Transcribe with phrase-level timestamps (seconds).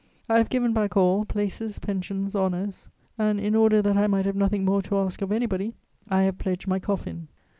[0.27, 4.35] I have given back all, places, pensions, honours; and, in order that I might have
[4.35, 5.75] nothing more to ask of anybody,
[6.09, 7.27] I have pledged my coffin.